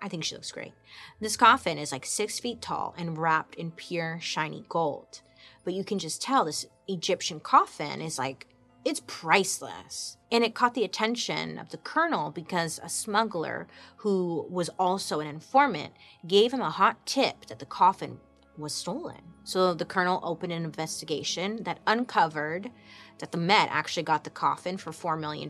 [0.03, 0.75] I think she looks great.
[1.21, 5.23] This coffin is like six feet tall and wrapped in pure, shiny gold.
[5.65, 8.47] But you can just tell this Egyptian coffin is like,
[8.85, 10.17] it's priceless.
[10.31, 13.67] And it caught the attention of the colonel because a smuggler
[13.97, 15.95] who was also an informant
[16.27, 18.19] gave him a hot tip that the coffin
[18.57, 19.21] was stolen.
[19.45, 22.71] So the colonel opened an investigation that uncovered
[23.19, 25.49] that the Met actually got the coffin for $4 million,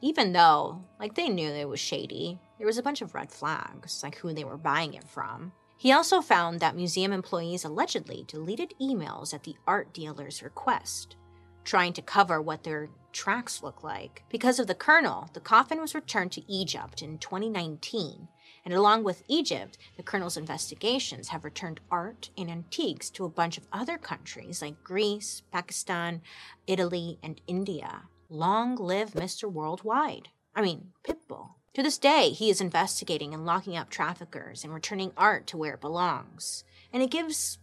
[0.00, 2.38] even though, like, they knew it was shady.
[2.58, 5.52] There was a bunch of red flags, like who they were buying it from.
[5.76, 11.16] He also found that museum employees allegedly deleted emails at the art dealer's request,
[11.64, 14.24] trying to cover what their tracks look like.
[14.30, 18.28] Because of the colonel, the coffin was returned to Egypt in 2019
[18.64, 23.58] and along with Egypt, the colonel's investigations have returned art and antiques to a bunch
[23.58, 26.22] of other countries like Greece, Pakistan,
[26.66, 28.02] Italy, and India.
[28.28, 29.50] Long live Mr.
[29.50, 30.28] Worldwide.
[30.54, 31.54] I mean, Pitbull.
[31.74, 35.74] To this day, he is investigating and locking up traffickers and returning art to where
[35.74, 36.64] it belongs.
[36.92, 37.58] And it gives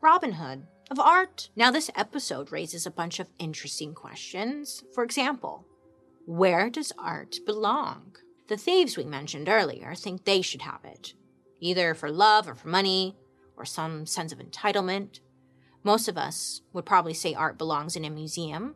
[0.00, 1.48] Robin Hood of art.
[1.56, 4.84] Now, this episode raises a bunch of interesting questions.
[4.94, 5.66] For example,
[6.26, 8.16] where does art belong?
[8.48, 11.14] The thieves we mentioned earlier think they should have it,
[11.60, 13.16] either for love or for money
[13.56, 15.20] or some sense of entitlement.
[15.82, 18.74] Most of us would probably say art belongs in a museum,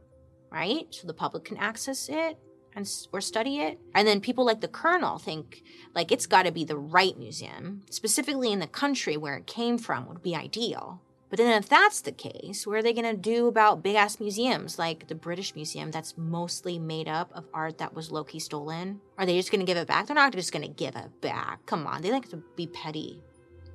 [0.50, 0.86] right?
[0.90, 2.38] So the public can access it
[2.74, 3.78] and or study it.
[3.94, 5.62] And then people like the Colonel think
[5.94, 9.76] like it's got to be the right museum, specifically in the country where it came
[9.76, 11.02] from would be ideal.
[11.28, 14.20] But then, if that's the case, what are they going to do about big ass
[14.20, 18.38] museums like the British Museum that's mostly made up of art that was low key
[18.38, 19.00] stolen?
[19.18, 20.06] Are they just going to give it back?
[20.06, 21.66] They're not just going to give it back.
[21.66, 23.22] Come on, they like to be petty,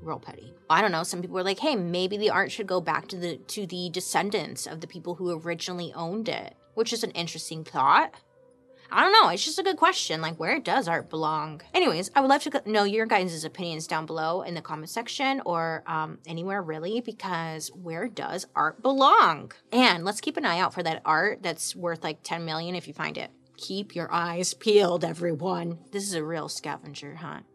[0.02, 0.54] real petty.
[0.70, 1.04] I don't know.
[1.04, 3.90] Some people were like, "Hey, maybe the art should go back to the to the
[3.90, 8.14] descendants of the people who originally owned it," which is an interesting thought.
[8.92, 9.30] I don't know.
[9.30, 10.22] It's just a good question.
[10.22, 11.62] Like, where does art belong?
[11.74, 15.42] Anyways, I would love to know your guys' opinions down below in the comment section
[15.46, 19.52] or um, anywhere really, because where does art belong?
[19.72, 22.88] And let's keep an eye out for that art that's worth like 10 million if
[22.88, 23.32] you find it.
[23.58, 25.80] Keep your eyes peeled, everyone.
[25.92, 27.46] This is a real scavenger hunt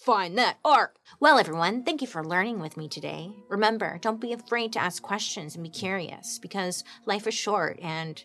[0.00, 0.98] find that art.
[1.20, 3.32] Well, everyone, thank you for learning with me today.
[3.50, 8.24] Remember, don't be afraid to ask questions and be curious because life is short and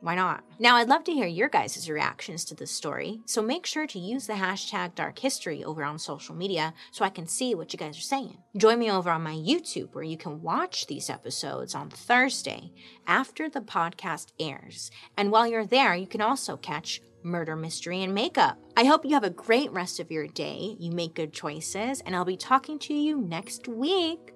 [0.00, 0.42] why not?
[0.58, 3.98] Now, I'd love to hear your guys' reactions to this story, so make sure to
[3.98, 7.78] use the hashtag Dark History over on social media so I can see what you
[7.78, 8.38] guys are saying.
[8.56, 12.72] Join me over on my YouTube where you can watch these episodes on Thursday
[13.06, 14.90] after the podcast airs.
[15.16, 18.58] And while you're there, you can also catch Murder, Mystery, and Makeup.
[18.76, 22.16] I hope you have a great rest of your day, you make good choices, and
[22.16, 24.32] I'll be talking to you next week.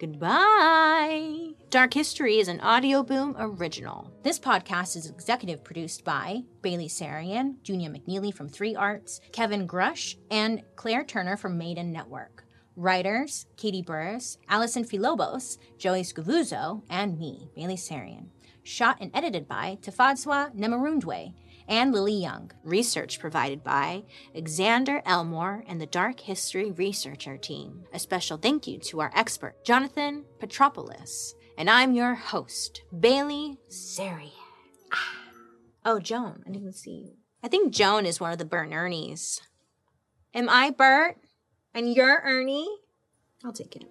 [0.00, 1.50] Goodbye.
[1.68, 4.10] Dark History is an Audioboom original.
[4.22, 10.16] This podcast is executive produced by Bailey Sarian, Junia McNeely from Three Arts, Kevin Grush,
[10.30, 12.46] and Claire Turner from Maiden Network.
[12.76, 18.28] Writers Katie Burris, Allison Filobos, Joey Scavuzzo, and me, Bailey Sarian.
[18.62, 21.34] Shot and edited by Tafadzwa Nemarundwe
[21.70, 22.50] and Lily Young.
[22.64, 24.02] Research provided by
[24.34, 27.84] Xander Elmore and the Dark History Researcher Team.
[27.94, 34.32] A special thank you to our expert, Jonathan Petropoulos, And I'm your host, Bailey Sari.
[34.92, 35.14] Ah.
[35.86, 37.12] Oh, Joan, I didn't see you.
[37.42, 39.40] I think Joan is one of the Bert Ernies.
[40.34, 41.16] Am I Bert?
[41.72, 42.68] And you're Ernie?
[43.44, 43.84] I'll take it.